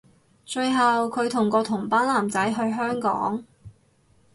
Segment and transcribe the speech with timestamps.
[0.47, 3.45] 最後距同個同班男仔去香港